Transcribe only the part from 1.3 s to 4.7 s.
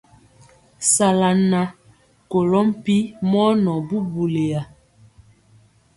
nan kolo mpi mɔ nɔɔ bubuliya.